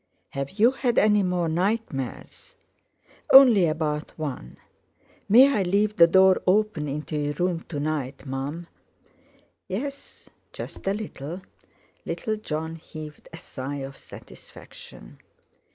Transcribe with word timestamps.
"Have 0.29 0.49
you 0.57 0.71
had 0.71 0.97
any 0.97 1.21
more 1.21 1.47
nightmares?" 1.47 2.55
"Only 3.31 3.67
about 3.67 4.17
one. 4.17 4.57
May 5.29 5.55
I 5.55 5.61
leave 5.61 5.95
the 5.97 6.07
door 6.07 6.41
open 6.47 6.87
into 6.87 7.15
your 7.15 7.33
room 7.35 7.59
to 7.69 7.79
night, 7.79 8.25
Mum?" 8.25 8.65
"Yes, 9.67 10.27
just 10.53 10.87
a 10.87 10.95
little." 10.95 11.41
Little 12.03 12.37
Jon 12.37 12.77
heaved 12.77 13.29
a 13.31 13.37
sigh 13.37 13.81
of 13.83 13.95
satisfaction. 13.95 15.19